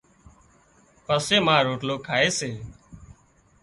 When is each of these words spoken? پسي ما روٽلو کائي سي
پسي 1.05 1.37
ما 1.45 1.55
روٽلو 1.65 1.95
کائي 2.07 2.29
سي 2.39 2.51